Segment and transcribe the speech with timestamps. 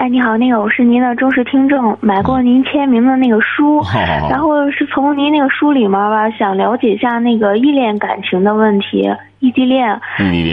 [0.00, 3.82] 哎，你好，那个我是您的忠实听众，买过您签名的那个书，
[4.30, 9.06] 然后是从您那个书里面吧，想了解一下那个依恋感情的问题，
[9.40, 10.00] 异地恋，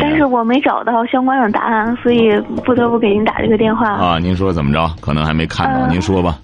[0.01, 3.87] 但是我没找到相关的答案，所以不得不给您打这个电话。
[3.87, 4.85] 啊，您说怎么着？
[4.99, 6.35] 可能还没看到，呃您说吧。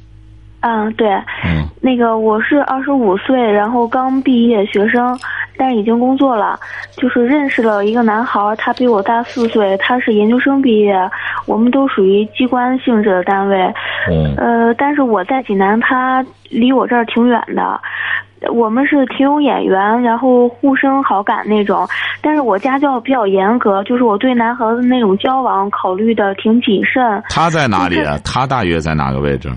[0.63, 1.09] 嗯，对，
[1.45, 5.19] 嗯那个我是二十五岁，然后刚毕业学生，
[5.57, 6.57] 但是已经工作了。
[6.95, 10.95] 就是认识了一个男孩，他比我大四岁，他是研究生毕业，
[11.45, 13.57] 我们都属于机关性质的单位。
[14.09, 17.81] 嗯呃，但是我在济南，他离我这儿挺远的。
[18.51, 21.85] 我们是挺有眼缘，然后互生好感那种。
[22.21, 27.21] 但是我家教比较严格，就是我对男孩子那种交往考虑的挺谨慎。
[27.29, 28.17] 他在哪里啊？
[28.23, 29.49] 他大约在哪个位置？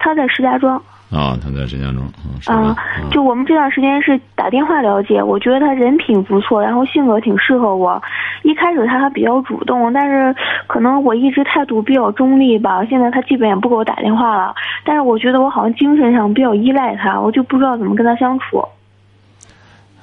[0.00, 0.82] 他在石家庄。
[1.10, 2.06] 啊、他在石家庄。
[2.46, 2.76] 啊
[3.10, 8.00] 就我们这段时间是打电话了解，我觉得他人品不错，然后性格挺适合我。
[8.42, 10.34] 一开始他还比较主动，但是
[10.68, 12.84] 可能我一直态度比较中立吧。
[12.84, 18.64] 现在他基本也不给我打电话了，但是我觉得我好像精神上比较依赖他，我就不知道怎么跟他相处。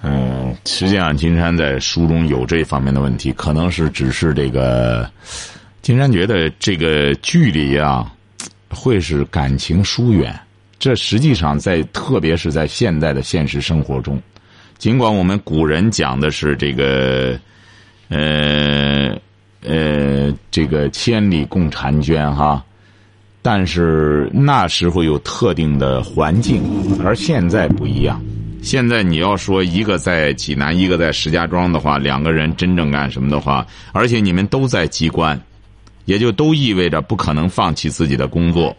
[0.03, 5.09] 嗯，实际上金山在书中有这方面的问题，可能是只是这个，
[5.81, 8.05] 金山觉得这个距离啊，
[8.69, 10.37] 会使感情疏远。
[10.79, 14.21] 这实际上在，特别是在现在的现实生活中，
[14.77, 17.39] 尽管我们古人讲的是这个，
[18.09, 19.17] 呃
[19.63, 22.63] 呃，这个千里共婵娟哈，
[23.41, 26.61] 但是那时候有特定的环境，
[27.03, 28.21] 而现在不一样。
[28.61, 35.39] 现在你要说一个在济南，一个在石家庄的话，两个人真正干什么的话，而且你们都在机关，
[36.07, 38.75] 也就都意味着不可能放弃自己的工作，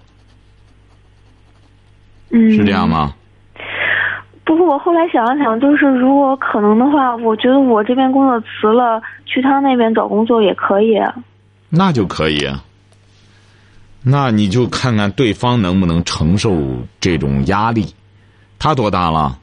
[2.31, 2.89] 嗯，是这样？
[2.89, 3.15] 吗？
[4.45, 10.99] 不过我后来想了想，就是如果可能的话，我觉得我这边工作辞了，去他那边找工作也可以。
[11.69, 12.65] 那就可以啊。
[14.03, 16.57] 那你就看看对方能不能承受
[16.99, 17.95] 这种压力。
[18.59, 19.39] 他多大了？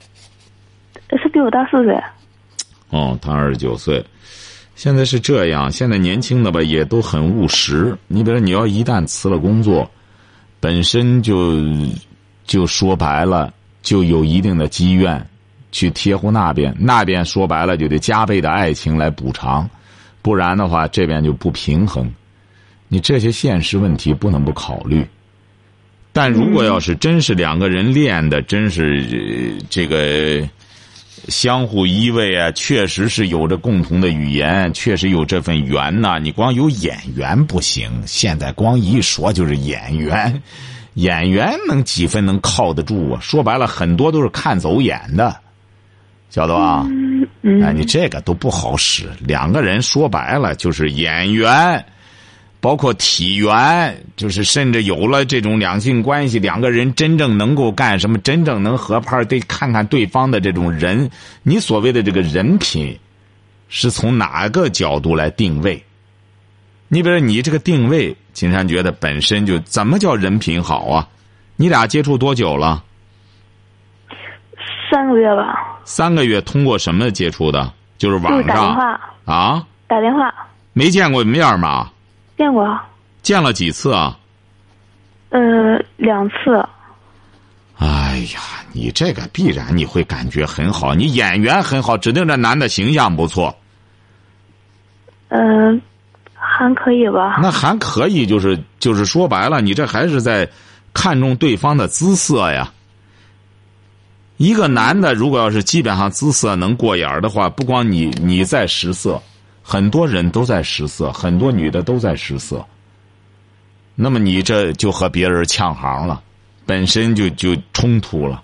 [1.07, 1.96] 他比我大四岁。
[2.90, 4.03] 哦，他二十九岁。
[4.75, 7.97] 现在是这样，现在年轻的吧也都很务实。
[8.08, 9.90] 你比如说，你要一旦辞了工作，
[10.59, 11.63] 本身就
[12.46, 15.25] 就说白了就有一定的积怨，
[15.72, 19.69] 去贴乎那边，那边说白了就得加倍的爱情来补偿，
[20.22, 22.12] 不然的话这边就不平衡。
[22.88, 25.06] 你这些现实问题不能不考虑。
[26.12, 30.47] 但如果要是真是两个人练的，真是、呃这个
[31.28, 40.41] 相互依偎啊，确实是有着共同的语言，确实有这份缘呐、你光有眼缘不行，现在光一说就是眼缘，
[40.96, 43.19] 眼缘能几分能靠得住啊？
[43.22, 45.35] 说白了，很多都是看走眼的，
[46.30, 46.85] 晓得吧？
[47.41, 49.09] 嗯，哎，你这个都不好使。
[49.19, 51.85] 两个人说白了就是眼缘，
[52.66, 61.12] 包括体缘，就是甚至有了这种两性关系，两个人真正能够干什么，真正能合拍，得看看对方的这种人。
[61.44, 63.00] 你所谓的这个人品，
[63.70, 65.86] 是从哪个角度来定位？
[66.88, 71.08] 你比如说，你这个定位，金山觉得本身就怎么叫人品好啊？
[71.58, 72.84] 你俩接触多久了？
[74.92, 77.72] 三个月吧，三个月，通过什么接触的？
[78.00, 79.68] 就是就是网上打电话，啊？
[79.86, 80.34] 打电话
[80.74, 81.92] 没见过面吗？
[82.38, 82.79] 见过，
[83.22, 84.18] 见了几次啊？
[85.29, 85.40] 呃，
[85.97, 86.68] 两次。
[87.78, 88.40] 哎呀，
[88.72, 93.53] 你这个必然你会感觉很好，你眼缘很好，指定这男的形象不错，
[95.28, 95.81] 嗯、
[96.34, 97.40] 还可以吧。
[97.41, 100.50] 那还可以，就是就是说白了，你这还是在
[100.94, 102.72] 看重对方的姿色呀。
[104.37, 109.22] 一个男的如果要是基本上姿色能过眼儿的话，不光你你在食色，
[109.67, 112.64] 很多人都在失色，很多女的都在失色。
[113.96, 116.22] 那么你这就和别人呛行了，
[116.67, 118.44] 本身就就冲突了。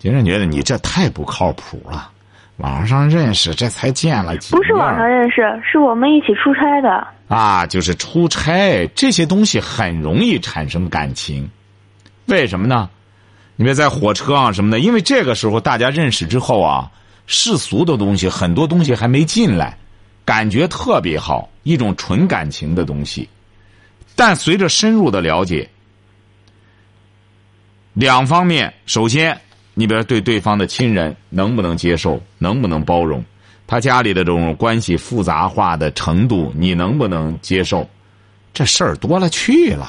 [0.00, 2.10] 金人觉得你这太不靠谱了，
[2.56, 7.06] 网上认识这才见了几面不是网上认识，是我们一起出差的。
[7.28, 11.48] 啊，就是出差这些东西很容易产生感情，
[12.26, 12.90] 为什么呢？
[13.54, 16.90] 你别在火车啊什么的，因为这个时候大家认识之后啊，
[17.26, 19.78] 世俗的东西很多东西还没进来，
[20.24, 23.28] 感觉特别好，一种纯感情的东西。
[24.14, 25.68] 但随着深入的了解，
[27.94, 29.40] 两方面，首先，
[29.74, 33.24] 你比如对对方的亲人能不能接受，能不能包容，
[33.66, 37.88] 他家里的这种关系复杂化的程度，你能不能接受？
[38.52, 39.88] 这事儿多了去了。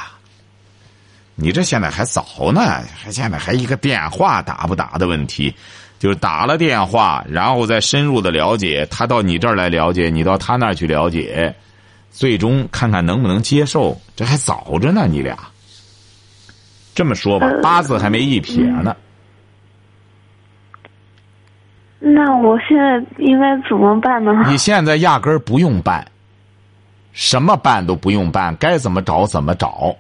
[1.36, 2.62] 你这现在还早呢，
[2.96, 5.54] 还现在还一个电话打不打的问题，
[6.04, 11.56] 就是打了电话，然后再深入的了解，他到你这儿来了解，你到他那儿去了解，
[12.12, 15.38] 最终看看能不能接受，这还早着呢，你俩。
[16.94, 18.94] 这么说吧，八字还没一撇呢。
[22.00, 24.44] 那我现在应该怎么办呢？
[24.50, 26.06] 你现在压根儿不用办，
[27.14, 29.96] 什么办都不用办，该怎么找怎么找。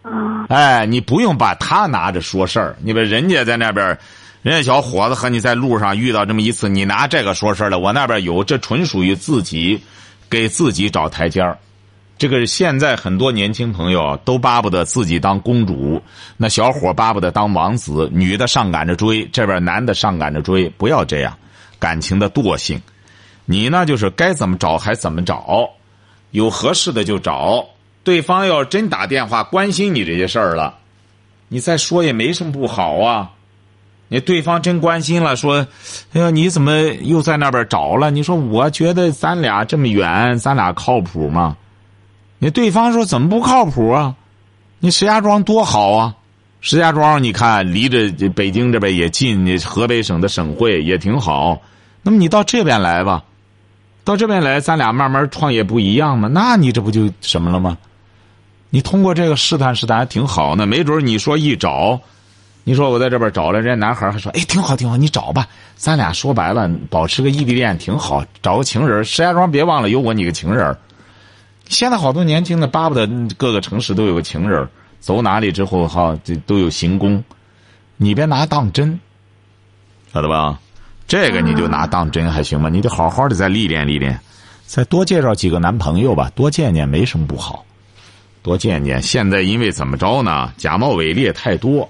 [0.00, 0.46] 啊。
[0.48, 2.74] 哎，你不用把他拿着说事儿。
[2.82, 3.98] 你把人家在那边，
[4.44, 7.78] 人家小伙子和你在路上遇到这么一次，你拿这个说事儿了。
[7.78, 9.82] 我那边有，这纯属于自己
[10.28, 11.56] 给自己找台阶儿。
[12.18, 16.02] 这个现在很多年轻朋友都巴不得自己当公主，
[16.36, 21.34] 那小伙巴不得当王子，女的上赶着追，这边男的上赶着追，不要这样，
[21.78, 22.78] 感情的惰性。
[23.46, 25.70] 你呢，就是该怎么找还怎么找，
[26.32, 27.64] 有合适的就找。
[28.02, 30.76] 对方要真打电话关心你这些事儿了，
[31.48, 33.30] 你再说也没什么不好啊。
[34.08, 35.66] 你对方真关心了，说
[36.12, 36.72] ：“哎呀，你怎么
[37.02, 41.56] 又在那边找了？”你说：“我觉得咱俩这么远，咱俩靠谱吗？”
[42.38, 44.14] 你对方说怎么不靠谱啊？
[44.78, 46.14] 你石家庄多好啊！
[46.60, 51.60] 石家庄你看离着北京这边也近，你河北省的省会也挺好。
[52.02, 53.24] 那么你到这边来吧，
[54.04, 56.28] 到这边来，咱俩慢慢创业不一样吗？
[56.28, 57.78] 那你这不就什么了吗？
[58.68, 62.00] 你通过这个试探试探还挺好呢，没准你说一找，
[62.64, 65.46] 你说我在这边找了，人家男孩还说哎挺好挺好，你找吧，
[65.76, 69.04] 咱俩说白了保持个异地恋挺好，找个情人。
[69.04, 70.76] 石家庄别忘了有我你个情人。
[71.68, 73.06] 现在好多年轻的巴不得
[73.36, 74.68] 各个城市都有个情人，
[74.98, 77.22] 走哪里之后哈，这都有行宫。
[77.96, 78.98] 你别拿当真，
[80.12, 80.58] 晓得吧？
[81.06, 82.70] 这个你就拿当真还行吗？
[82.70, 84.18] 你得好好的再历练历练，
[84.64, 87.64] 再多介绍几个男朋友吧，多见见没什么不好，
[88.42, 89.02] 多见见。
[89.02, 90.50] 现在因为怎么着呢？
[90.56, 91.88] 假冒伪劣太多，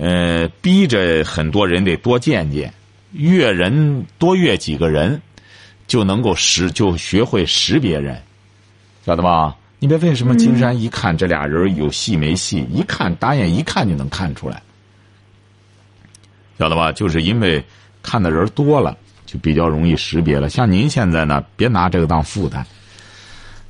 [0.00, 2.72] 呃，逼着很多人得多见见，
[3.12, 5.20] 阅人多阅几个人，
[5.86, 8.18] 就能够识，就学会识别人。
[9.04, 9.54] 晓得吧？
[9.78, 12.66] 你别为什么金山一看这俩人有戏没戏？
[12.72, 14.62] 一看打眼一看就能看出来，
[16.58, 16.90] 晓得吧？
[16.92, 17.62] 就是因为
[18.02, 20.48] 看的人多了，就比较容易识别了。
[20.48, 22.66] 像您现在呢，别拿这个当负担。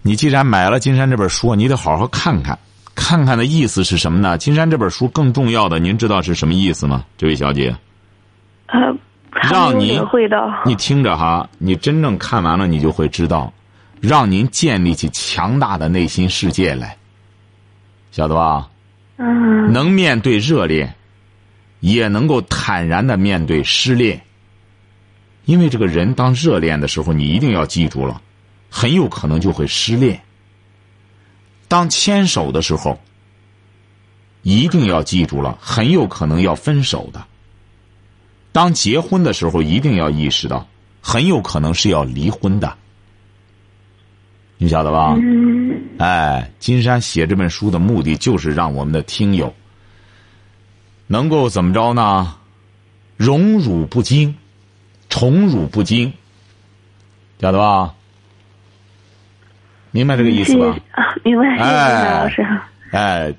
[0.02, 2.56] 你既然买了金山这本书，你得好好看看，
[2.94, 4.36] 看看的意思是什么呢？
[4.36, 7.04] 金山这本书更重要的，您知道是什么意思吗？
[7.16, 7.74] 这位小姐，
[8.66, 8.78] 呃，
[9.50, 10.36] 让你会的。
[10.64, 13.52] 你听着哈，你真正看完了，你就会知道。
[14.00, 16.96] 让您建立起强大的内心世界来，
[18.10, 18.68] 晓得吧？
[19.18, 19.70] 嗯。
[19.72, 20.94] 能面对热恋，
[21.80, 24.20] 也能够坦然的面对失恋。
[25.44, 28.20] 因为这个人当热恋的时候，你一定要记住了，
[28.70, 30.18] 很有可能就会失恋。
[31.70, 32.98] 当牵手的时候，
[34.42, 37.24] 一定要记住了，很有可能要分手的。
[38.50, 40.66] 当结婚的时候，一定要意识到，
[41.00, 42.76] 很有可能是要离婚的。
[44.58, 45.16] 你晓得吧？
[45.98, 49.54] 哎，金山写这本书的目的就是让我们的听友
[51.06, 52.34] 能够怎么着呢？
[53.16, 54.34] 荣辱不惊，
[55.08, 56.12] 宠辱不惊，
[57.40, 57.94] 晓得吧？
[59.92, 60.76] 明白这个意思吧？
[60.92, 61.56] 啊，明白。
[61.58, 62.46] 哎，老师。
[62.92, 63.34] 哎，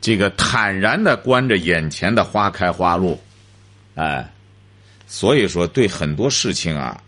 [0.00, 3.18] 这个坦然的观着眼前的花开花落，
[3.94, 4.28] 哎，
[5.06, 7.00] 所以说对很多事情啊，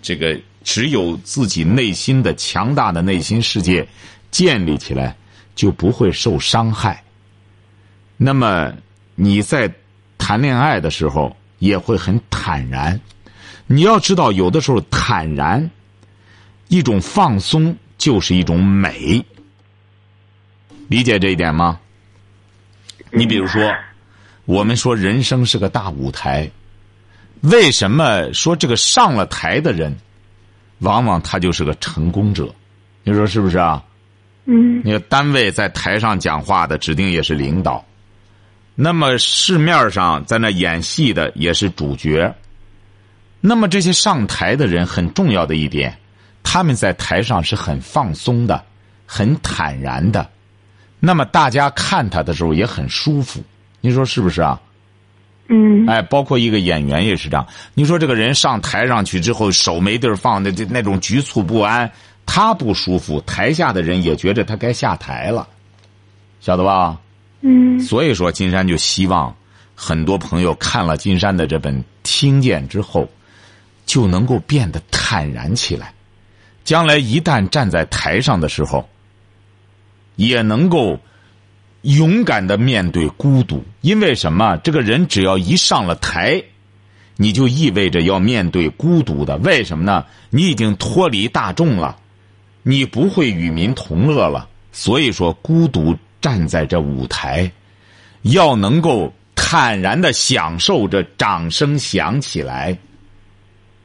[0.00, 0.38] 这个。
[0.64, 3.84] 只有自己内心的强大的内心世界
[4.30, 5.16] 建立起来，
[5.56, 7.02] 就不会受伤害。
[8.16, 8.72] 那么
[9.16, 9.68] 你在
[10.18, 13.00] 谈恋爱的时候也会很坦然。
[13.66, 15.68] 你要知道，有的时候坦然，
[16.68, 19.24] 一种放松就是一种美。
[20.88, 21.78] 理解这一点吗？
[23.12, 23.72] 你比如说，
[24.44, 26.50] 我们说人生是个大舞台，
[27.42, 29.96] 为什么说这个上了台的人？
[30.80, 32.52] 往往他就是个成功者，
[33.04, 33.80] 你说是不是啊？
[34.46, 34.82] 嗯。
[34.84, 37.84] 那个单位在台上讲话的，指定也是领导。
[38.74, 42.34] 那么市面上在那演戏的也是主角。
[43.40, 45.96] 那么这些上台的人很重要的一点，
[46.42, 48.62] 他们在台上是很放松的，
[49.06, 50.28] 很坦然的。
[51.00, 53.42] 那么大家看他的时候也很舒服，
[53.80, 54.60] 你说是不是啊？
[55.48, 57.46] 嗯，哎，包括一个演员也是这样。
[57.74, 61.90] 你说这个人上台上去之后，手没地儿放那，这那种局促不安，
[62.24, 65.48] 他不舒服，台下的人也觉着他该下台了，
[66.40, 66.98] 晓得吧？
[67.40, 69.34] 嗯所以说，金山就希望
[69.74, 73.08] 很多朋友看了金山的这本《听见》之后，
[73.84, 75.92] 就能够变得坦然起来。
[76.64, 78.88] 将来一旦站在台上的时候，
[80.16, 80.98] 也能够
[81.82, 83.64] 勇敢的面对孤独。
[83.80, 84.56] 因为什么？
[84.58, 86.42] 这个人只要一上了台，
[87.16, 89.36] 你就意味着要面对孤独的。
[89.38, 90.04] 为什么呢？
[90.30, 91.96] 你已经脱离大众了，
[92.62, 94.48] 你不会与民同乐了。
[94.70, 97.50] 所以说，孤独站在这舞台，
[98.22, 102.78] 要能够坦然的享受着掌声响起来，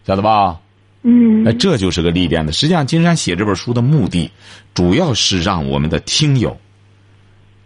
[0.06, 0.60] 晓得吧？
[1.10, 2.52] 嗯那这就是个历练的。
[2.52, 4.30] 实际上，金山写这本书的目的，
[4.74, 6.60] 主要是让我们的听友，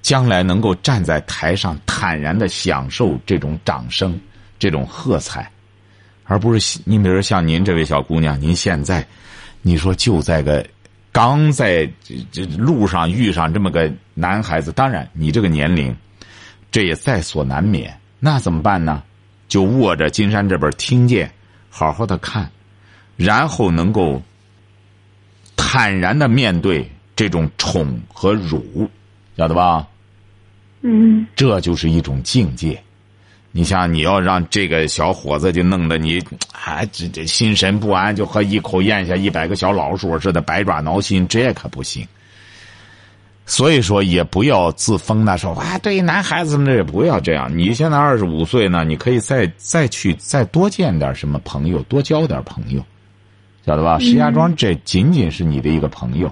[0.03, 4.19] 将来能够站在台上坦然的享受这种掌声、
[4.59, 5.49] 这种喝彩，
[6.25, 9.03] 而不是你比如说像您这位小姑娘，您现在，
[9.63, 10.63] 你说就在个
[11.11, 15.95] 刚在这这路上遇上这么个男孩子，当然你这个年龄，
[16.71, 17.99] 这也在所难免。
[18.19, 19.01] 那怎么办呢？
[19.47, 21.27] 就握着金山这本《听见》，
[21.69, 22.47] 好好的看。
[23.15, 24.21] 然后能够
[25.55, 28.89] 坦然的面对这种宠和辱，
[29.37, 29.87] 晓得吧？
[30.81, 32.81] 嗯这就是一种境界。
[33.51, 42.07] 你像你要让这个小伙子就弄得你啊，这这心神不安，就和一口咽下一百个小老鼠似的，百爪挠心，这可不行。
[43.45, 47.55] 所以说，也不要自封的说啊，对于男孩子们这也不要这样。
[47.55, 52.81] 你现在二十五岁呢，你可以再再去再多见点什么朋友，多交点朋友。
[53.65, 53.99] 晓得吧？
[53.99, 56.31] 石家庄这仅仅是你的一个朋友，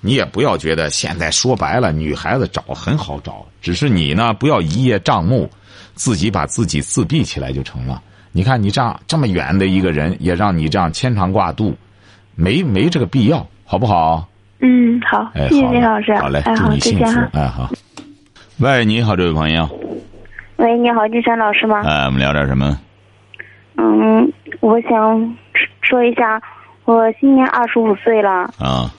[0.00, 5.50] 你也不要觉得现在说白了，女孩子找很好找，只是你呢不要一叶障目，
[5.94, 8.00] 自己把自己自闭起来就成了。
[8.30, 11.76] 你看你这样这么远的一个人，也让你这样牵肠挂肚，
[12.34, 14.28] 没没这个必要，好不好？
[14.60, 16.14] 嗯，好，哎，谢谢金老师。
[16.16, 17.68] 好嘞，哎，祝好，你幸福哎好。
[18.58, 19.68] 喂，你好，这位朋友，
[20.56, 21.82] 喂，你好，金山老师吗？
[21.84, 22.78] 哎，我们聊点什么？
[23.76, 25.36] 嗯，我想
[25.92, 26.40] 说一下，
[26.86, 28.90] 我今年二十五岁了，啊，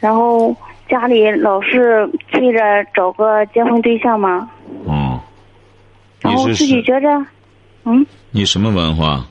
[0.00, 0.52] 然后
[0.88, 2.58] 家里老是催着
[2.92, 4.50] 找个结婚对象嘛，
[4.88, 5.16] 嗯，
[6.20, 7.08] 然后自己觉着，
[7.84, 9.24] 嗯，你什么文化？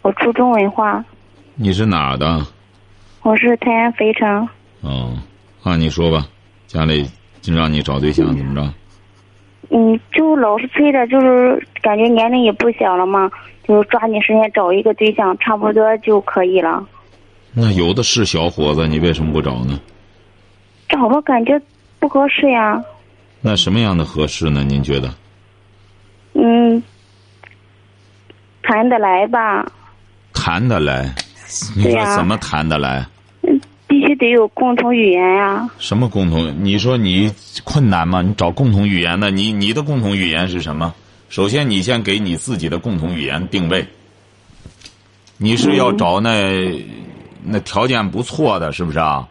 [0.00, 1.04] 我初中文化，
[1.54, 2.40] 你是哪儿的？
[3.20, 4.48] 我是泰安肥城，
[4.80, 5.12] 哦，
[5.62, 6.26] 啊，你说吧，
[6.66, 7.06] 家里
[7.42, 8.72] 就让你找对象怎么着？
[9.68, 13.30] 嗯，就老是催着，就是感觉年龄也不小了嘛，
[13.72, 16.86] 就抓紧时间找一个对象，差不多就可以了。
[17.54, 19.80] 那有的是小伙子，你为什么不找呢？
[20.90, 21.58] 找了感觉
[21.98, 22.82] 不合适呀，
[23.40, 24.62] 那什么样的合适呢？
[24.62, 25.10] 您觉得？
[26.34, 26.82] 嗯，
[28.62, 29.64] 谈得来吧，
[30.34, 31.14] 谈得来？
[31.74, 33.06] 你说怎么谈得来？
[33.86, 35.66] 必须得有共同语言呀。
[35.78, 36.54] 什么共同？
[36.62, 37.32] 你说你
[37.64, 38.20] 困难吗？
[38.20, 40.94] 你找共同语言的，你你的共同语言是什么？
[41.32, 43.82] 首先，你先给你自己的共同语言定位。
[45.38, 46.84] 你是要找那
[47.42, 49.26] 那条件不错的，是不是啊？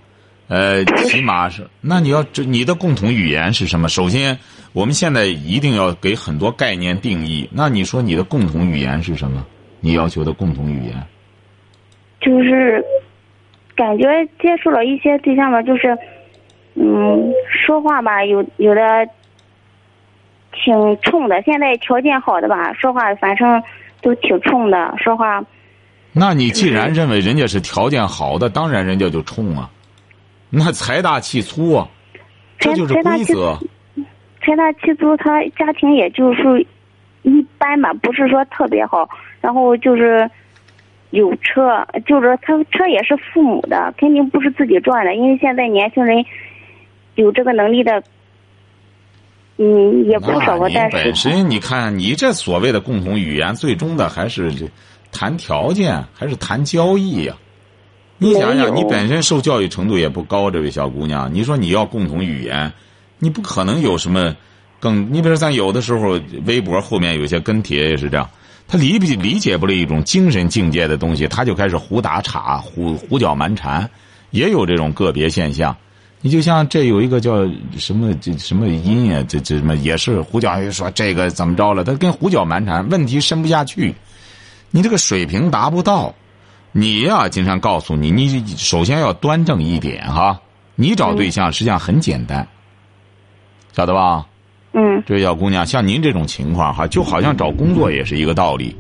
[0.48, 1.70] 呃，起码是。
[1.80, 3.88] 那你要这你的共同语言是什么？
[3.88, 4.36] 首先，
[4.74, 7.48] 我们现在一定要给很多概念定义。
[7.54, 9.46] 那你说你的共同语言是什么？
[9.80, 10.96] 你要求的共同语言？
[12.20, 12.84] 就是
[13.76, 15.96] 感觉接触了一些对象吧，就是
[16.74, 18.82] 嗯，说话吧，有有的
[20.52, 21.42] 挺冲的。
[21.44, 23.62] 现在条件好的吧，说话反正
[24.02, 25.44] 都挺冲的，说话
[26.14, 29.70] 那你既然认为人家是条件好的，当然人家就冲啊，
[30.50, 31.88] 那财大气粗啊，
[32.60, 33.58] 这就是规则。
[34.44, 36.66] 财大气粗，他家庭也就是
[37.22, 39.08] 一般吧，不是说特别好。
[39.40, 40.30] 然后就是
[41.12, 46.26] 有车，就是他车也是父母的，肯定不是自己赚的，因为现在年轻人
[47.16, 48.04] 有这个能力的，
[49.62, 50.68] 嗯，也不少吧。
[50.74, 54.68] 那你本，身你看，你这所谓的共同语言，最终的还是这
[55.12, 57.36] 谈条件，还是谈交易呀、
[58.18, 62.74] 你想想，你本身受教育程度也不高，这位小姑娘，你说你要共同语言，
[63.20, 64.36] 你不可能有什么
[64.80, 65.14] 更。
[65.14, 68.28] 你比如咱有的时候微博后面有些跟帖也是这样，
[68.68, 73.88] 他理不理解不了一种精神境界的东西，他就开始胡打岔、胡胡搅蛮缠，
[74.32, 75.76] 也有这种个别现象。
[76.22, 81.84] 你就像这有一个叫什么这什么音啊，这这什么也是胡搅说这个怎么着了？
[81.84, 83.96] 他跟胡搅蛮缠，问题深不下去，
[84.70, 86.14] 你这个水平达不到。
[86.74, 90.40] 你呀、经常告诉你，你首先要端正一点哈。
[90.76, 92.48] 你找对象实际上很简单，
[93.74, 94.26] 晓得吧？
[94.74, 98.74] 嗯这位小姑娘，像您这种情况哈，就好像找工作也是一个道理。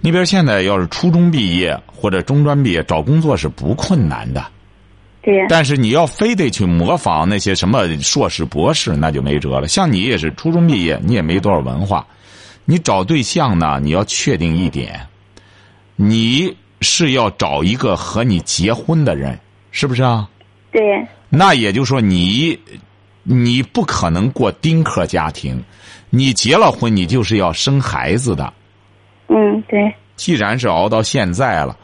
[0.00, 4.42] 你比如现在要是初中毕业或者中专毕业，找工作是不困难的。
[5.22, 5.46] 对。
[5.48, 9.68] 但是你要非得去模仿那些什么硕士博士，那就没辙了。
[9.68, 12.06] 像你也是初中毕业，你也没多少文化，
[12.64, 15.00] 你找对象呢，你要确定一点，
[15.96, 19.38] 你是要找一个和你结婚的人，
[19.70, 20.28] 是不是啊？
[20.72, 20.82] 对。
[21.28, 22.58] 那也就是说，你
[23.22, 25.62] 你不可能过丁克家庭，
[26.08, 28.52] 你结了婚，你就是要生孩子的。
[29.28, 29.94] 嗯，对。
[30.16, 31.76] 既然是熬到现在了，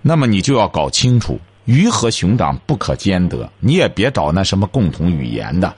[0.00, 3.46] 那么你就要搞清楚，鱼和熊掌不可兼得。
[3.60, 5.74] 你也别找那什么共同语言的，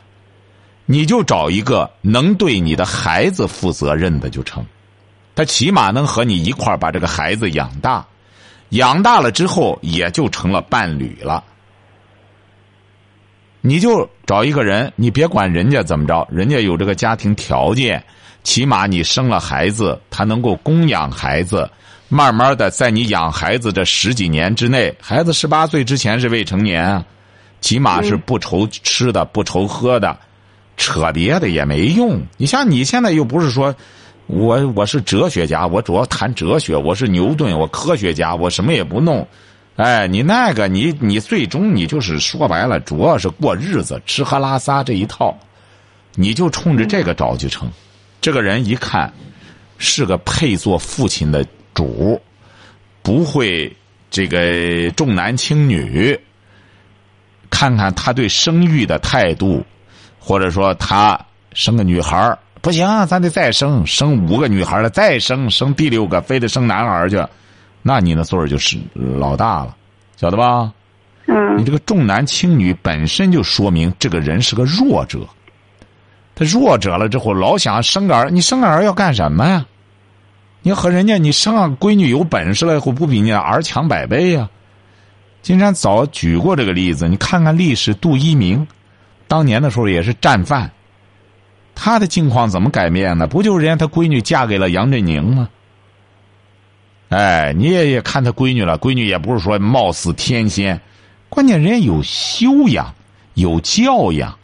[0.86, 4.64] 你就找一个能对你的孩子负责任的就成。
[5.34, 8.06] 他起码能和你一块儿把这个孩子养大，
[8.68, 11.42] 养大了之后也就成了伴侣了。
[13.60, 18.02] 你就找一个人，你别管人家怎么着，人家有这个家庭条件，
[18.44, 21.68] 起码你生了孩子，他能够供养孩子。
[22.12, 27.04] 慢慢的，在你养孩子这十几年之内，孩子十八岁之前是未成年啊，
[27.60, 30.18] 起码是不愁吃的、不愁喝的，
[30.76, 32.20] 扯别的也没用。
[32.36, 33.72] 你像你现在又不是说，
[34.26, 39.24] 我我是哲学家，我主要谈哲学，我是牛顿，我科学家，我什么也不弄。
[39.76, 45.38] 哎，你那个你你最终你就是说白了，主要是过日子，吃喝拉撒这一套，
[46.16, 47.70] 你就冲着这个找就成。
[48.20, 49.12] 这个人一看
[49.78, 51.46] 是个配做父亲的。
[51.80, 52.20] 主
[53.00, 53.74] 不会
[54.10, 56.20] 这个重男轻女，
[57.48, 59.64] 看看他对生育的态度，
[60.18, 61.18] 或者说他
[61.54, 67.18] 生个女孩不行，咱得再生，生五个女孩了，再生生第六个，非得生男孩去，
[67.80, 69.74] 那你那岁数就是老大了，
[70.18, 70.70] 晓得吧？
[71.28, 71.56] 嗯。
[71.56, 75.26] 你这个重男轻女本身就说明这个人是个弱者，
[76.34, 79.64] 他弱者了之后老想生个儿，你生个儿要干什么呀？
[80.62, 84.48] 你和人家，你生个闺女有本事了以后，不比你儿强百倍呀？
[85.42, 88.66] 金山早举过这个例子，你看看历史，杜一鸣，
[89.26, 90.70] 当年的时候也是战犯，
[91.74, 93.26] 他的境况怎么改变呢？
[93.26, 95.48] 不就是人家他闺女嫁给了杨振宁吗？
[97.08, 100.78] 哎，你也也看他闺女了，闺女也不是说貌似天仙，
[101.30, 102.94] 关键人家有修养，
[103.32, 104.38] 有教养。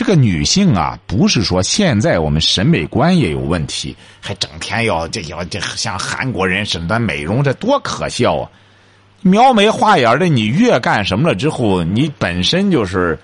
[0.00, 8.48] 这个女性啊，不是说现在我们审美观也有问题，还整天要这要这像韩国人似的美容，这多可笑啊！
[9.20, 13.18] 描眉画眼的，你越干什么了之后，你本身就是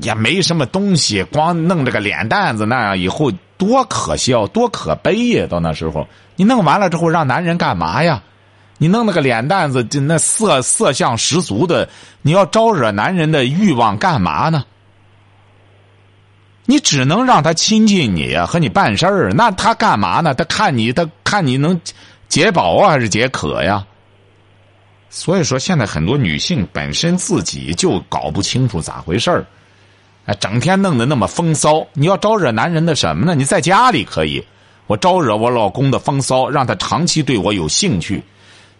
[0.00, 5.46] 也没什么东西，光弄这个脸蛋子那样，以后多可笑，多可悲呀！
[5.50, 8.22] 到那时候，你弄完了之后，让男人干嘛呀？
[8.78, 11.86] 你弄那个脸蛋子，就那色色相十足的，
[12.22, 14.64] 你要招惹男人的欲望干嘛呢？
[16.70, 19.32] 你只能让他亲近你呀，和你办事儿。
[19.32, 20.32] 那他干嘛呢？
[20.34, 21.80] 他看你，他看你能
[22.28, 23.84] 解饱啊，还是解渴呀？
[25.08, 29.44] 所以说，现在很多女性本身自己就搞不清楚咋回事儿，
[30.26, 31.84] 哎，整天弄得那么风骚。
[31.92, 33.34] 你要招惹男人的什么呢？
[33.34, 34.40] 你在家里可以，
[34.86, 38.22] 我招惹我老公的风骚，让他长期对我有兴趣。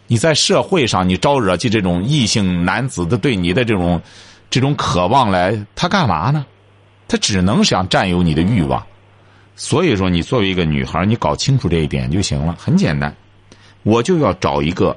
[0.06, 4.00] 你在社会上，你招惹起这种异性男子的对你的这种
[4.48, 6.46] 这种渴望来，他干嘛呢？
[7.10, 8.80] 他只能想占有你的欲望，
[9.56, 12.54] 所以说你作为一个女孩，你搞清楚这一点就行了。
[12.56, 13.12] 很简单，
[13.82, 14.96] 我就要找一个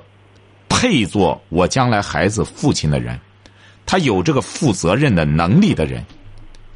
[0.69, 3.19] 配做我将来孩子父亲的人，
[3.84, 6.04] 他有这个负责任的能力的人，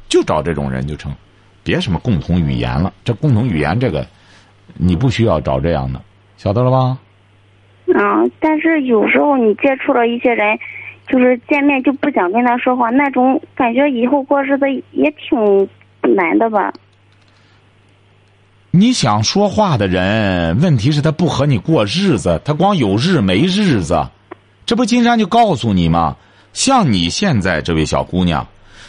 [0.08, 1.14] 就找这种人就成。
[1.62, 4.04] 别什么共同语言了，这共同语言这个
[4.74, 6.02] 你不需要找这样的，
[6.36, 6.98] 晓得了吧？
[7.86, 10.58] 嗯，但是有时候你接触了一些人。
[11.08, 15.68] 就是见面就不想跟他说话，那种感觉以后过日子也挺
[16.14, 16.72] 难的吧？
[18.70, 24.06] 你想说话的人，问题是他不和你过日子，他光有日没日子。
[24.66, 26.16] 这不金山就告诉你吗？
[26.52, 28.46] 像你现在这位小姑娘，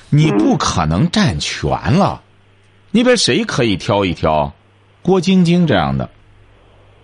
[0.09, 2.21] 你不可能占全了。
[2.91, 4.53] 你比如谁可以挑一挑？
[5.01, 6.09] 郭晶晶这样的，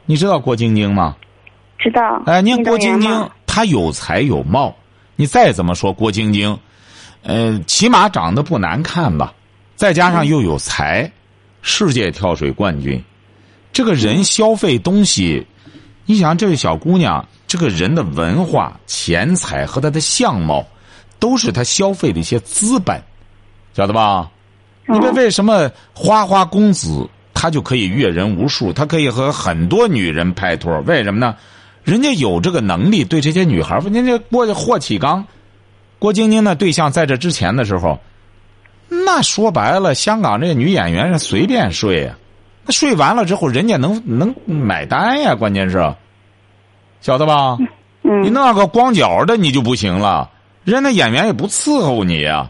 [0.05, 1.15] 你知道郭晶晶吗？
[1.77, 2.21] 知道。
[2.25, 4.75] 哎，你看郭晶晶，她有才有貌。
[5.15, 6.57] 你再怎么说郭晶晶，
[7.23, 9.33] 呃，起码长得不难看吧？
[9.75, 11.11] 再加上又有才，
[11.61, 13.03] 世界跳水冠军，
[13.73, 15.45] 这个人消费东西，
[16.05, 20.65] 你想这位小姑娘，这个人的文化、钱财和她的相貌，
[21.19, 23.01] 都是她消费的一些资本，
[23.73, 24.29] 晓得吧？
[24.87, 30.79] 你说为什么花花公子他就可以阅人无数，他可以和很多女人拍拖？
[30.81, 31.35] 为什么呢？
[31.85, 35.25] 人家有这个能力，对这些女孩儿，人家郭霍启刚、
[35.99, 37.99] 郭晶晶的对象，在这之前的时候，
[38.89, 42.17] 那说白了，香港这些女演员是随便睡呀，
[42.65, 45.35] 那睡完了之后，人家能能买单呀？
[45.35, 45.93] 关键是，
[47.01, 47.57] 晓得吧？
[48.03, 48.23] 嗯。
[48.23, 50.31] 你弄个光脚的，你就不行了。
[50.63, 52.49] 人家演员也不伺候你呀。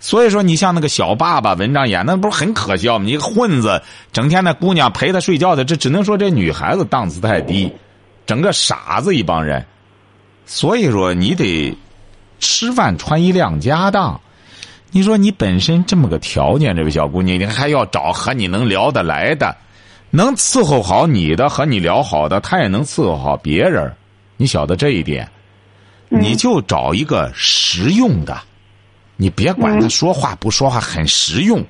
[0.00, 3.04] 所以说，你像那个小爸爸文章演，那不是很可笑吗？
[3.04, 7.72] 你个混子，整天那姑娘陪他睡觉的，这只能说这女孩子档次太低，
[8.28, 9.64] 整个傻子一帮人。
[10.44, 11.74] 所以说，你得
[12.38, 14.20] 吃饭穿衣亮家当。
[14.90, 19.56] 你说你本身这么个条件，这位小姑娘，你还要找和你能聊得来的，
[20.10, 23.90] 能伺候好你的，和你聊好的，他也能伺候好别人。
[24.36, 25.26] 你晓得这一点，
[26.10, 28.38] 你就找一个实用的，
[29.16, 31.64] 你别管他说话不说话，很实用。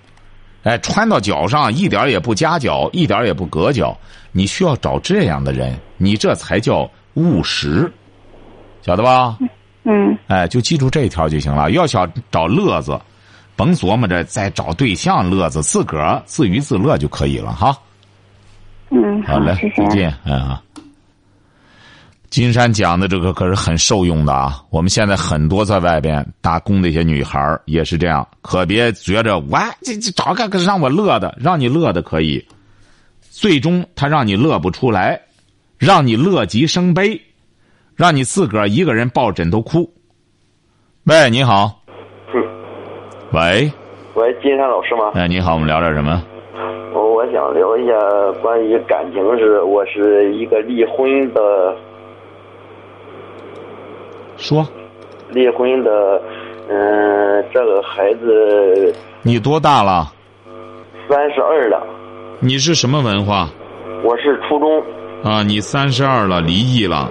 [0.65, 3.97] 哎，穿到脚上一点也不夹脚，一点也不硌脚。
[4.39, 7.93] 你需要找这样的人，你这才叫务实，
[8.83, 9.37] 晓得吧？
[9.83, 11.73] 嗯哎，就记住这一条就行了。
[11.73, 12.97] 要想找乐子，
[13.57, 17.77] 甭琢磨着再找对象乐子，自个儿自娱自乐就可以了哈。
[18.91, 19.89] 嗯，好嘞，谢谢再。
[19.89, 20.63] 见，嗯啊。
[22.31, 24.63] 金山讲的这个可是很受用的啊！
[24.71, 32.47] 我们现在很多在外边打工的一些女孩儿也是这样，可别觉着我这这找个个让我乐的，让你乐的可以，
[33.41, 35.21] 最终他让你乐不出来，
[35.79, 37.21] 让你乐极生悲，
[37.95, 39.89] 让你自个儿一个人抱枕头哭。
[41.05, 41.81] 喂，你好。
[42.35, 42.43] 嗯，
[43.33, 43.71] 喂，
[44.15, 45.13] 喂，金山老师吗？
[45.15, 46.21] 哎，你好，我们聊点什么？
[46.93, 47.93] 我我想聊一下
[48.43, 51.77] 关于感情是，我是一个离婚的，
[54.37, 54.67] 说，
[55.29, 56.21] 离婚的，
[56.69, 60.13] 嗯、这个孩子你多大了？
[61.09, 61.87] 三十二了，
[62.41, 63.49] 你是什么文化？
[64.05, 64.81] 我是初中
[65.25, 67.11] 啊，你三十二了，离异了。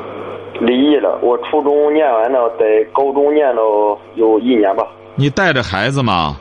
[0.62, 4.88] 离异了，我初中念完了，在高中念了有一年吧。
[5.16, 6.38] 你带着孩子吗？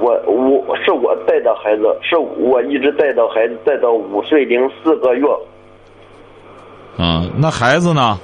[0.00, 5.26] 我我是我带的孩子，是我一直带着孩子，带到五岁零四个月。
[6.96, 8.18] 嗯，那孩子呢？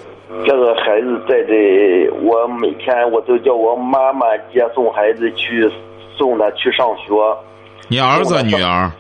[0.47, 5.71] 这个孩子在这，我每天我都叫我妈妈接送孩子去，
[6.17, 7.13] 送他去上学。
[7.89, 8.91] 你儿子、女儿？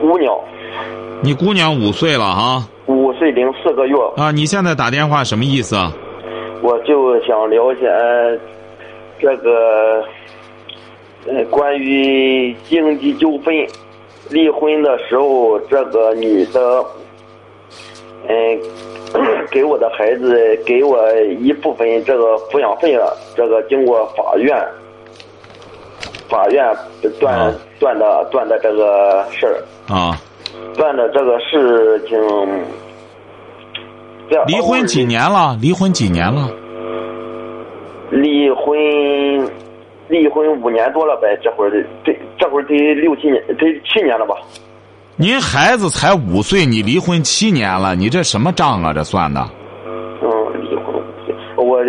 [0.00, 0.34] 姑娘
[1.22, 4.30] 你姑娘五岁了哈五岁零四个月，啊！
[4.32, 5.92] 你现在打电话什么意思啊？
[6.62, 7.86] 我就想了解
[9.18, 10.04] 这个，
[11.26, 13.54] 呃，关于经济纠纷，
[14.28, 16.84] 离婚的时候，这个女的，
[18.28, 18.60] 嗯、
[19.50, 20.98] 给我的孩子给我
[21.40, 24.56] 一部分这个抚养费了，这个经过法院，
[26.30, 26.64] 法院
[27.18, 30.16] 断、啊断的断的这个事儿，啊，
[30.76, 32.18] 断的这个事情。
[34.30, 35.58] 这离婚几年了？
[35.60, 36.48] 离婚几年了？
[38.10, 38.78] 离婚，
[40.08, 44.36] 离婚五年多了呗，这会儿得这这会儿得六七年，得七年了吧？
[45.16, 48.92] 您孩子才五岁，你离婚七年了，你这什么账啊？
[48.92, 49.48] 这算的？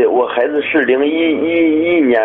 [0.10, 2.20] 我孩子是零一一一年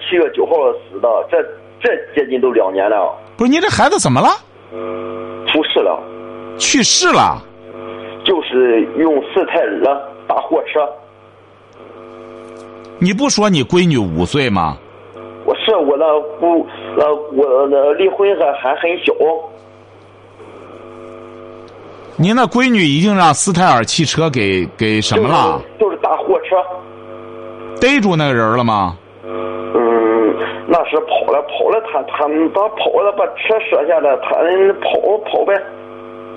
[0.00, 0.52] 七月九号
[0.90, 1.42] 死的，这
[1.80, 4.28] 这接近都两年了，不是你这孩子怎么了？
[5.46, 6.02] 出事了，
[6.58, 7.42] 去世了？
[8.24, 9.80] 就是用四胎儿
[10.26, 10.88] 大货车。
[12.98, 14.76] 你不说你闺女五岁吗？
[15.44, 19.12] 我是我那姑呃我的离婚还还很小，
[22.16, 25.62] 您那闺女已经让斯泰尔汽车给给什么了？
[25.78, 25.90] 就是？
[25.90, 26.56] 就是大货车。
[27.80, 28.96] 逮住那个人了吗？
[29.24, 30.34] 嗯，
[30.66, 34.36] 那是跑了跑了，他他他跑了，把车设下来，他
[34.80, 35.54] 跑跑呗。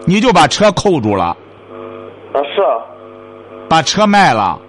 [0.06, 1.36] 你就把车扣住了，
[2.34, 2.80] 啊，是啊，
[3.69, 4.60] 把车卖了。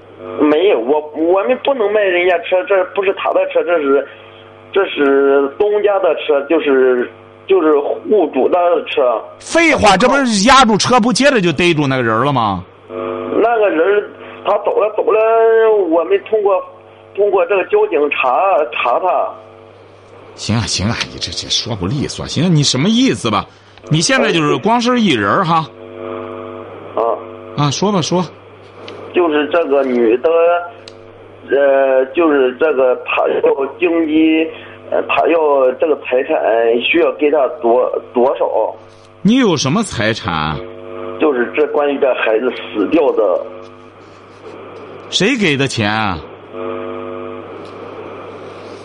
[0.41, 4.07] 没有，我我们不能卖人家车，这不是他的车，这是
[4.73, 7.11] 这是东家的车，就是
[7.47, 9.23] 就是户主的车。
[9.39, 12.65] 废话，这不是压住车，不接着就逮住那个人了吗？
[13.43, 14.05] 那个人
[14.45, 15.21] 他走了走了，
[15.91, 16.63] 我们通过
[17.15, 18.41] 通过这个交警查
[18.73, 19.29] 查他。
[20.35, 22.27] 行啊行啊，你这这说不利索。
[22.27, 23.45] 行，你什么意思吧？
[23.91, 25.67] 你现在就是光是一人儿哈
[26.95, 27.03] 啊，
[27.57, 28.23] 啊，说吧说。
[29.13, 30.31] 就是这个女的，
[31.51, 34.47] 呃，就是这个她要经济，
[34.91, 36.37] 呃，她要这个财产
[36.81, 38.75] 需要给她多多少？
[39.23, 40.57] 你有什么财产？
[41.21, 43.45] 就是这关于这孩子死掉的，
[45.11, 45.91] 谁给的钱？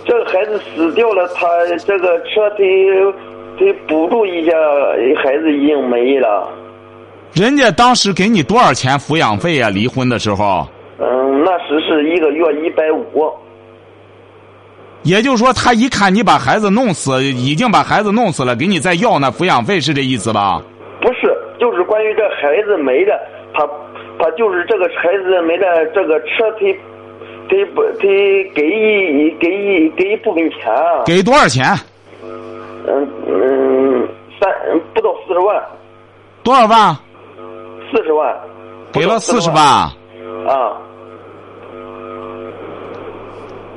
[0.07, 1.47] 这个孩子死掉了，他
[1.85, 2.65] 这个车得
[3.57, 4.51] 得补助一下，
[5.23, 6.47] 孩子已经没了。
[7.33, 10.67] 人家当时给你多少钱抚养费啊、离婚的时候，
[10.99, 13.31] 嗯，那时是一个月一百五。
[15.03, 20.61] 也就是说，他一看你把孩子弄死，已经把孩子弄死了，给你再要那抚养费，是这意思吧？
[21.01, 23.19] 不是，就是关于这孩子没了，
[23.53, 23.67] 他
[24.25, 26.75] 他就是这个孩子没了，这个车得
[27.47, 31.63] 得不给给一给一给一部分钱啊，给多少钱？
[32.23, 34.09] 嗯嗯，
[34.39, 34.51] 三
[34.95, 35.63] 不到四十万，
[36.41, 36.95] 多少万？
[37.91, 38.35] 四十万，
[38.91, 40.81] 给了四十万万，啊，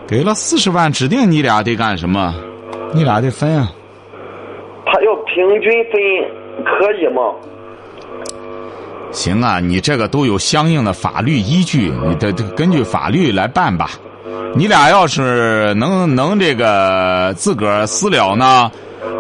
[0.09, 2.35] 给了四十万，指定你俩得干什么？
[2.95, 3.69] 你俩得分啊。
[4.87, 7.35] 他要平均分，可以吗？
[9.11, 13.91] 行啊，你这个都有相应的法律依据，你得得根据法律来办吧。
[14.55, 18.71] 你俩要是能能这个自个儿私了呢，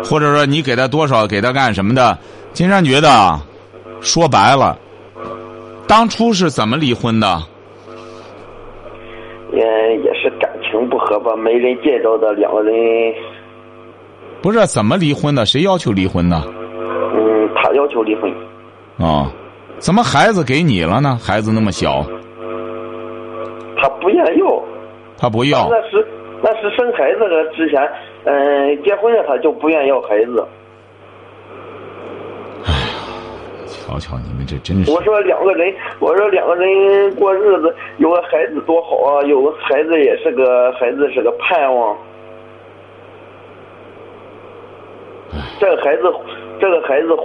[0.05, 2.16] 或者说你给他多少，给他干什么的？
[2.53, 3.40] 金山觉得啊，
[4.01, 4.77] 说白了，
[5.87, 7.42] 当初是怎么离婚的？
[9.53, 9.61] 也
[10.05, 12.74] 也是感情不和吧，没人见着的两个人，
[14.42, 15.46] 不是怎么离婚的？
[15.46, 16.42] 谁要求离婚的？
[17.14, 18.31] 嗯，他要求离婚，
[18.98, 19.31] 啊、
[19.78, 21.18] 怎么孩子给你了呢？
[21.20, 22.04] 孩子那么小，
[23.76, 24.62] 他不愿要，
[25.16, 25.68] 他不要。
[25.70, 26.06] 那是
[26.42, 27.80] 那是生孩子了之前，
[28.24, 30.46] 嗯、结婚了他就不愿要孩子。
[33.66, 39.22] 瞧瞧你们这真是我说两个人，我说两个人过日子，有个孩子多好啊！
[39.22, 41.96] 有个孩子也是个孩子是个盼望。
[45.58, 46.02] 这个孩子，
[46.60, 47.16] 这个孩子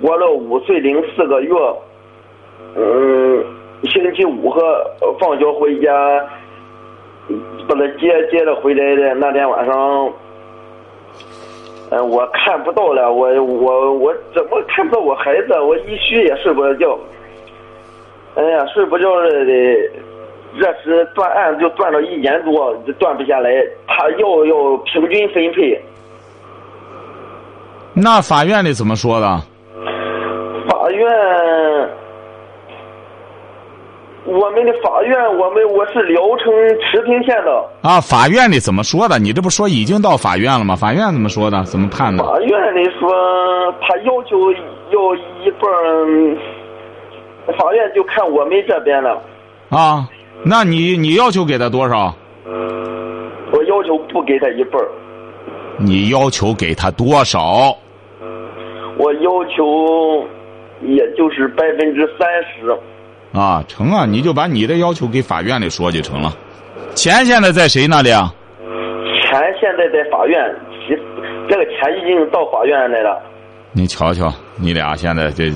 [0.00, 1.52] 活了五岁零四个月，
[2.76, 3.44] 嗯，
[3.84, 4.60] 星期五和
[5.00, 5.92] 呃放学回家，
[7.68, 10.12] 把他接接着回来的那天晚上，
[11.90, 15.58] 嗯，我看不到了，我我我怎么看不到我孩子？
[15.60, 16.98] 我一虚也睡不着觉。
[18.36, 19.90] 哎呀，睡不着了的，
[20.58, 23.50] 这时断案就断了一年多，就断不下来。
[23.88, 25.82] 他要要平均分配，
[27.92, 29.26] 那法院里怎么说的？
[30.68, 31.08] 法院，
[34.26, 39.18] 我们的法院，我们我是聊城茌平县的，啊，法院里怎么说的？
[39.18, 40.76] 你这不说已经到法院了吗？
[40.76, 41.64] 法院怎么说的？
[41.64, 42.22] 怎么判的？
[42.22, 43.10] 法院里说
[43.80, 46.36] 他要求要一份儿，
[47.58, 49.18] 法院就看我们这边了。
[49.70, 50.06] 啊，
[50.44, 52.14] 那你你要求给他多少？
[53.52, 54.88] 我要求不给他一份儿，
[55.78, 57.74] 你要求给他多少？
[58.98, 60.24] 我要求
[60.82, 62.78] 也就是百分之三十。
[63.32, 66.36] 啊，成啊，你就把你的要求给法院里说就成了。
[66.94, 68.32] 钱现在在谁那里啊？
[69.22, 70.38] 钱现在在法院，
[70.70, 70.94] 其
[71.48, 73.20] 这个钱已经到法院来了。
[73.72, 75.52] 你瞧瞧，你俩现在这，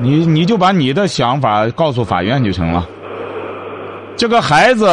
[0.00, 2.88] 你你就把你的想法告诉法院就成了。
[4.16, 4.86] 这个孩子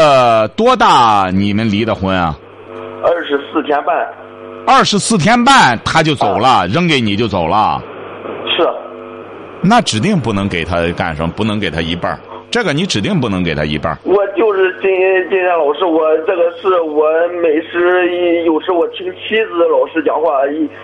[0.56, 1.30] 多大？
[1.32, 2.36] 你们离的婚啊？
[3.04, 3.96] 二十四天半，
[4.66, 7.80] 二十四天半他就走了，扔给你就走了。
[9.62, 12.20] 是那指定不能给他干什么，不能给他一半儿
[12.52, 14.90] 这个你指定不能给他一半儿我就是今
[15.30, 17.06] 今天老师，我这个是我
[17.44, 20.30] 每时有时我听妻子老师讲话，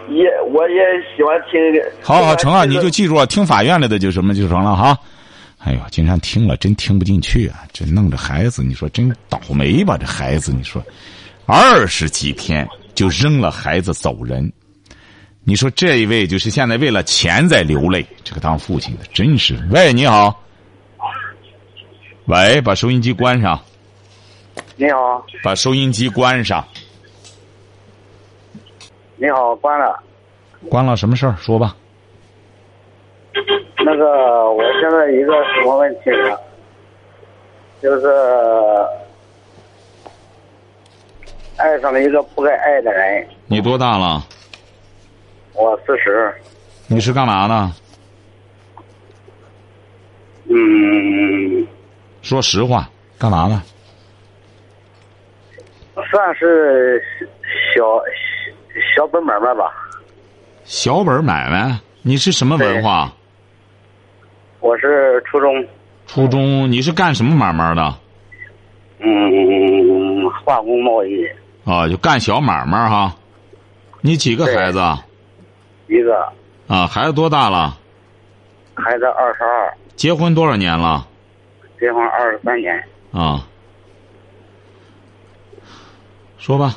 [0.09, 0.81] 也也我也
[1.15, 1.59] 喜欢听。
[2.03, 4.95] 好好成啊，你就记住啊，听法院里的就什么就成了哈。
[5.63, 7.63] 哎呦，金山听了真听不进去啊！
[7.73, 9.97] 这弄着孩子，你说真倒霉吧？
[9.97, 10.79] 这孩子，你说
[11.47, 14.51] 二十几天就扔了孩子走人，
[15.47, 19.55] 你说这一位就是现在为了钱在流泪，这个当父亲的真是。
[19.69, 20.41] 喂，你好。
[22.25, 23.59] 喂，把收音机关上，
[24.75, 26.65] 你好，把收音机关上。
[29.17, 29.99] 你好，关了。
[30.67, 31.35] 关了什么事儿？
[31.39, 31.75] 说吧。
[33.85, 36.35] 那个，我现在一个什么问题呢？
[37.83, 38.07] 就是
[41.57, 43.27] 爱上了一个不该爱的人。
[43.45, 44.25] 你多大了？
[45.55, 46.33] 我四十，
[46.87, 47.71] 你是干嘛的？
[50.49, 51.67] 嗯，
[52.21, 53.63] 说实话，干嘛呢？
[56.11, 57.01] 算是
[57.73, 57.83] 小
[58.95, 59.71] 小本买卖吧。
[60.65, 61.79] 小本买卖。
[62.01, 63.11] 你是什么文化？
[64.59, 65.65] 我是初中，
[66.05, 66.71] 初中。
[66.71, 67.95] 你是干什么买卖的？
[68.99, 71.25] 嗯，化工贸易
[71.65, 73.15] 啊，就干小买卖哈。
[74.01, 74.79] 你几个孩子？
[75.95, 76.27] 一个，
[76.67, 77.77] 啊，孩子多大了？
[78.73, 81.07] 孩子二十二，结婚多少年了？
[81.79, 82.83] 结婚二十三年。
[83.13, 83.47] 啊。
[86.37, 86.75] 说吧。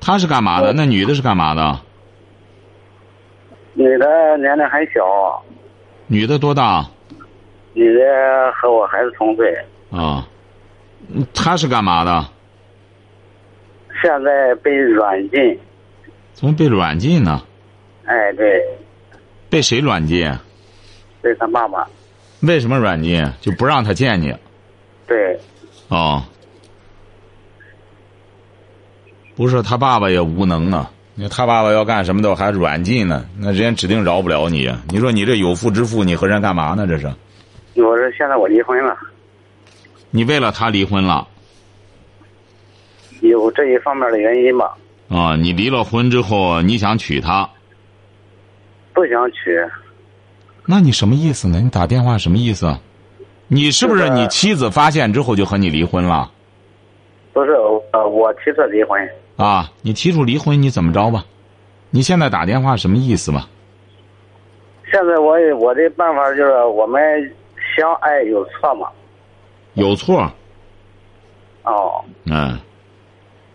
[0.00, 0.74] 他是干嘛的？
[0.74, 1.80] 那女的是干嘛的？
[3.72, 5.42] 女的年龄还小，
[6.06, 6.84] 女的多大？
[7.72, 8.00] 女的
[8.52, 9.50] 和我孩子同岁，
[9.90, 10.28] 啊。
[11.08, 12.24] 嗯她是干嘛的？
[14.02, 15.58] 现在被软禁。
[16.34, 17.42] 怎么被软禁呢？
[18.04, 18.62] 哎，对，
[19.48, 20.30] 被谁软禁？
[21.22, 21.88] 被他爸爸。
[22.40, 23.26] 为什么软禁？
[23.40, 24.34] 就不让他见你。
[25.06, 25.40] 对，
[25.88, 26.22] 哦，
[29.34, 30.90] 不是他爸爸也无能啊。
[31.14, 34.82] 你他爸爸要干什么都还软禁呢，那人家指定饶不了你啊！
[34.88, 36.86] 你说你这有妇之夫，你和人干嘛呢？
[36.88, 37.06] 这是？
[37.80, 38.96] 我是现在我离婚了，
[40.10, 41.28] 你为了他离婚了
[43.20, 44.76] 有这一方面的原因吧？
[45.14, 45.36] 啊？
[45.36, 47.48] 你离了婚之后，你想娶她，
[48.92, 49.58] 不想娶，
[50.66, 51.60] 那你什么意思呢？
[51.60, 52.76] 你打电话什么意思？
[53.46, 56.30] 你是不是你妻子发现之后就和你离婚了？
[57.32, 57.50] 不是
[57.92, 61.24] 呃，我提出离婚，啊，你提出离婚，你怎么着吧？
[61.90, 63.48] 你现在打电话什么意思吧？
[64.90, 67.00] 现在我我的办法就是我们
[67.76, 68.88] 相爱有错吗？
[69.74, 70.30] 有错，
[71.64, 72.56] 哦，嗯，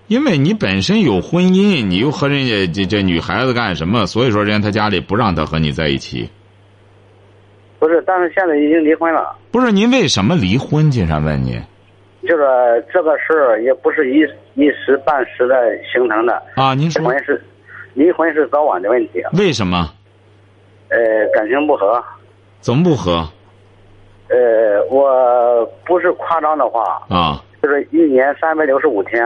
[0.10, 4.08] 因为你本身有婚姻，你又和人家这这女孩子干什么？
[4.08, 6.28] 所以说，人家他家里不让他和你在一起。
[7.78, 10.90] 不是，但是现在已经离婚了，不是您为什么离婚？
[10.90, 11.62] 经常问你
[12.24, 12.44] 就是
[12.92, 14.22] 这个事儿也不是一
[14.56, 15.56] 一时半时的
[15.94, 17.40] 形成的，啊，您离说婚是
[17.94, 19.94] 离婚是早晚的问题，为什么？
[20.90, 20.98] 呃，
[21.36, 22.04] 感情不和，
[22.62, 23.24] 怎么不和
[24.30, 27.44] 呃，我不是夸张的话，啊？
[27.62, 29.24] 就是一年三百六十五天，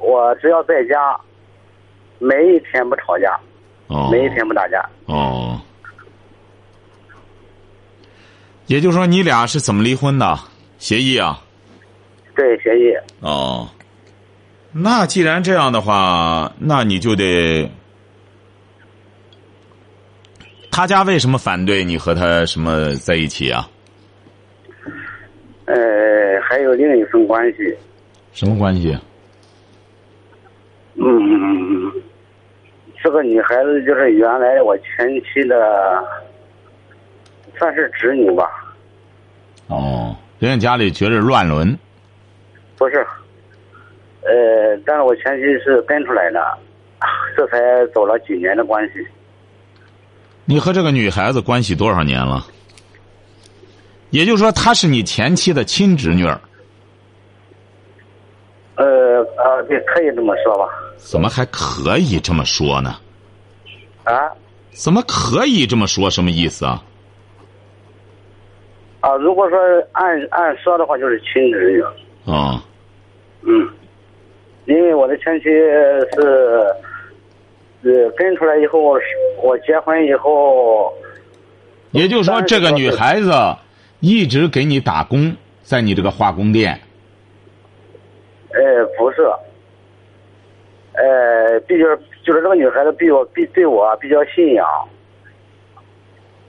[0.00, 1.18] 我只要在家，
[2.18, 3.38] 每一天不吵架，
[3.86, 4.82] 哦，每一天不打架。
[5.06, 5.60] 哦，
[8.66, 10.38] 也就是说，你俩是怎么离婚的？
[10.78, 11.42] 协议啊？
[12.34, 12.94] 对，协议。
[13.20, 13.68] 哦，
[14.72, 17.70] 那既然这样的话，那你就得，
[20.70, 23.68] 他家为什么反对你和他什么在一起啊？
[25.66, 27.76] 呃，还有另一份关系，
[28.32, 28.96] 什么关系？
[31.02, 31.90] 嗯，
[33.02, 36.04] 这个女孩子就是原来我前妻的，
[37.58, 38.44] 算是侄女吧？
[39.68, 41.78] 哦，人家家里觉着乱伦，
[42.76, 42.98] 不是，
[44.22, 46.58] 呃，但是我前妻是跟出来的，
[47.34, 47.58] 这才
[47.94, 49.06] 走了几年的关系。
[50.44, 52.44] 你和这个女孩子关系多少年了？
[54.10, 56.38] 也就是说，她是你前妻的亲侄女儿，
[58.74, 58.84] 呃
[59.38, 60.68] 呃，对，可以这么说吧？
[61.02, 62.96] 怎么还可以这么说呢？
[64.04, 64.32] 啊
[64.72, 66.08] 怎么可以这么说？
[66.08, 66.82] 什么意思啊？
[69.00, 69.58] 啊，如果说
[69.92, 71.82] 按按说的话，就是亲侄女。
[72.24, 72.60] 哦，
[73.42, 73.68] 嗯，
[74.66, 76.66] 因为我的前妻是，
[77.82, 79.04] 呃，跟出来以后，是
[79.42, 80.92] 我结婚以后，
[81.90, 83.32] 也就是说，这个女孩子
[84.00, 86.80] 一直给你打工，在你这个化工店。
[88.52, 89.28] 呃，不是，
[91.00, 91.84] 呃，比较
[92.24, 94.66] 就是这个女孩子比我比对我比较信仰。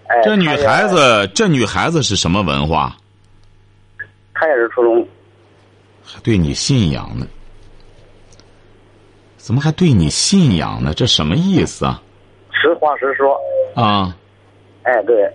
[0.07, 2.93] 哎，这女孩，子，这女孩子是什么文化？
[4.33, 5.07] 她也是初中，
[6.03, 7.25] 还对你信仰呢？
[9.37, 10.93] 怎么还对你信仰呢？
[10.93, 12.01] 这什么意思啊？
[12.51, 13.39] 实话实说。
[13.73, 14.13] 啊，
[14.83, 15.33] 哎，对，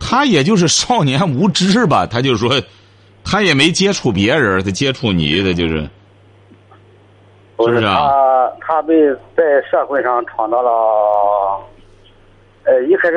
[0.00, 2.06] 他也就是少年无知吧？
[2.06, 2.60] 他就说，
[3.22, 5.88] 他也没接触别人，他接触你，他就是，
[7.58, 8.08] 不是是不是啊
[8.60, 8.94] 她，她被
[9.36, 10.70] 在社会上闯到了。
[12.64, 13.16] 呃，一开始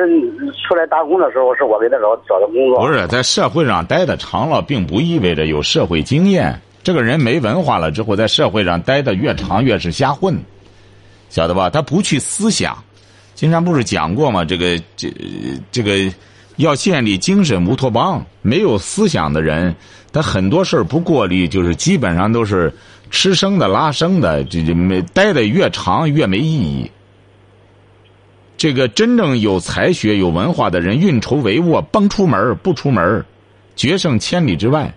[0.66, 2.80] 出来打工的时候，是我给他找找的工作。
[2.80, 6.58] 不是在社会上待的长了，并不意味着有社会经验。
[6.82, 10.34] 这个人没文化了之后，在社会上待的越长，越是瞎混，
[11.28, 11.68] 晓得吧？
[11.68, 12.74] 他不去思想。
[13.34, 14.42] 金山不是讲过吗？
[14.42, 15.12] 这个这
[15.70, 16.10] 这个
[16.56, 19.74] 要建立精神乌托邦，没有思想的人，
[20.14, 22.72] 他很多事儿不过滤，就是基本上都是
[23.12, 26.90] 吃生的拉生的，这这没待的越长越没意义。
[28.56, 33.24] 这个真正有才学、有文化的人，运筹帷幄，甭出门不出门
[33.76, 34.92] 决胜千里之外。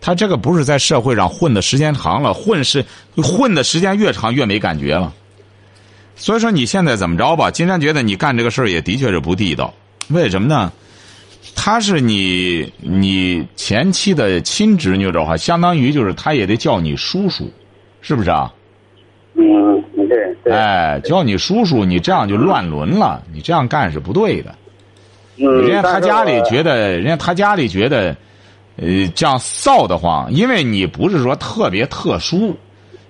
[0.00, 2.84] 他这个不是在社会上混的时间长了，混是
[3.16, 5.12] 混的时间越长越没感觉了。
[6.14, 7.50] 所以说你现在怎么着吧？
[7.50, 9.74] 金山觉得你干这个事儿也的确是不地道。
[10.08, 10.72] 为什么呢？
[11.54, 17.50] 他是你你前妻的亲侄女的话，相当于就是他也得叫你叔叔，
[18.00, 18.52] 是不是啊？
[19.34, 20.52] 嗯，对对。
[20.52, 24.54] 哎，叫你叔叔，你这样就乱伦了，你这样干是不对的。
[25.36, 28.16] 嗯，人家他家里觉得，人家他家里觉得，
[28.76, 32.56] 呃，这样臊得慌，因为你不是说特别特殊，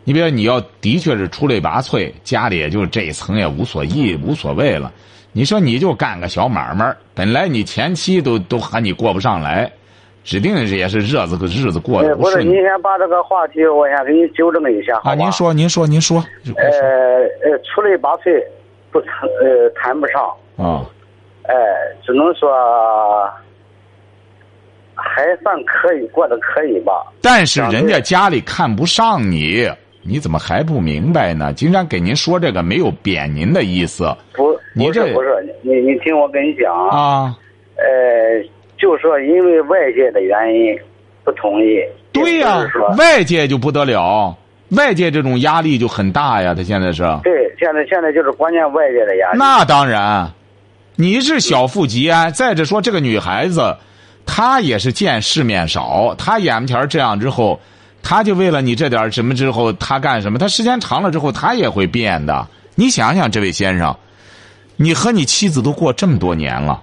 [0.04, 4.92] 你比如你要的确是出类拔萃，家里也就这一层也无所意无所谓了。
[5.32, 9.70] 你说你就干个小买卖，本来你前妻都都和你过不上来，
[10.24, 15.00] 指定是也是日子日子过得不是，得不顺您先把这个话题，我先给你纠正一下？
[15.02, 15.14] 啊。
[15.14, 16.22] 您说，您说，您说，
[16.56, 18.42] 呃呃，出类拔萃
[18.90, 20.22] 不谈呃谈不上，
[20.56, 20.84] 啊，
[21.44, 21.54] 哎、
[22.04, 22.50] 只能说
[24.94, 26.92] 还算可以，过得可以吧。
[27.22, 29.66] 但是人家家里看不上你，
[30.02, 31.52] 你怎么还不明白呢？
[31.52, 34.04] 经常给您说这个没有贬您的意思。
[34.34, 37.38] 不，你这不是不是，你你听我跟你讲啊，啊。
[37.76, 40.76] 呃，就说因为外界的原因
[41.24, 41.78] 不同意。
[42.12, 42.64] 对呀、
[42.98, 44.36] 外界就不得了，
[44.76, 46.52] 外界这种压力就很大呀。
[46.54, 49.38] 他现在是，对，现在现在就是关键外界的压力。
[49.38, 50.30] 那当然，
[50.96, 52.30] 你是小富即安。
[52.32, 53.76] 再者说，这个女孩子，
[54.26, 57.58] 她也是见世面少，她眼前这样之后，
[58.02, 60.38] 她就为了你这点什么之后，他干什么？
[60.38, 62.46] 他时间长了之后，他也会变的。
[62.74, 63.96] 你想想，这位先生，
[64.76, 66.82] 你和你妻子都过这么多年了，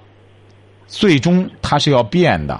[0.87, 2.59] 最终他是要变的。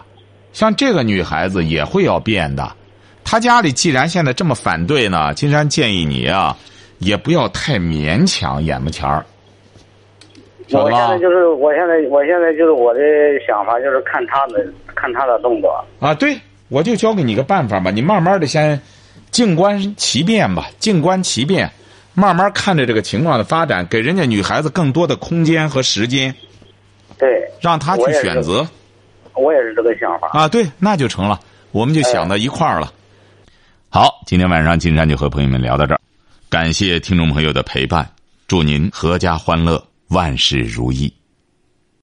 [0.52, 2.72] 像这个女孩子也会要变的。
[3.24, 6.58] 他家里既然现在这么反对呢，金山建议你啊，
[6.98, 9.24] 也不要太勉强眼巴前儿。
[10.72, 11.18] 我现在？
[11.20, 13.00] 就是，我现在，我现在就是我的
[13.48, 15.84] 想法就是看他的，看他的动作。
[16.00, 16.36] 啊，对，
[16.70, 18.80] 我就教给你个办法吧，你慢慢的先
[19.32, 21.70] 静观其变吧，静观其变，
[22.14, 26.34] 慢慢看着这个情况的发展，给人家女孩子更多的空间和时间，
[27.18, 28.68] 对，让她去选择
[29.34, 30.30] 我也是这个想法。
[30.34, 31.40] 啊，对，那就成了，
[31.72, 32.94] 我们就想到一块儿了。
[33.90, 36.00] 好，今天晚上金山就和朋友们聊到这儿，
[36.50, 38.08] 感谢听众朋友的陪伴，
[38.48, 41.12] 祝您阖家欢乐，万事如意。